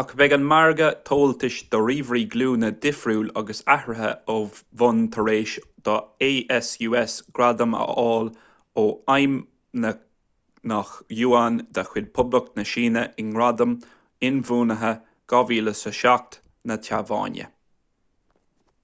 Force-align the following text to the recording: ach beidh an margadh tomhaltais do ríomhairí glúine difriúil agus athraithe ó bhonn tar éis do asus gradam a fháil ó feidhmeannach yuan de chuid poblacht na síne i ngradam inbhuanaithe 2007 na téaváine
ach 0.00 0.10
beidh 0.22 0.32
an 0.36 0.42
margadh 0.48 0.96
tomhaltais 1.10 1.54
do 1.74 1.78
ríomhairí 1.84 2.24
glúine 2.34 2.68
difriúil 2.86 3.30
agus 3.42 3.62
athraithe 3.76 4.10
ó 4.34 4.36
bhonn 4.82 5.00
tar 5.14 5.30
éis 5.36 5.54
do 5.90 5.94
asus 6.58 7.14
gradam 7.40 7.78
a 7.80 7.80
fháil 7.94 8.30
ó 8.84 8.86
feidhmeannach 8.90 10.92
yuan 11.22 11.58
de 11.78 11.86
chuid 11.92 12.12
poblacht 12.20 12.62
na 12.62 12.66
síne 12.74 13.06
i 13.24 13.28
ngradam 13.32 13.74
inbhuanaithe 14.32 14.92
2007 15.38 16.38
na 16.72 16.78
téaváine 16.88 17.50